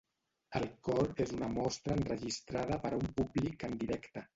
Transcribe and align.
El 0.59 0.65
cor 0.87 1.11
és 1.27 1.35
una 1.39 1.51
mostra 1.59 1.97
enregistrada 1.99 2.83
per 2.87 2.97
a 2.97 3.03
un 3.05 3.17
públic 3.23 3.73
en 3.73 3.83
directe. 3.87 4.29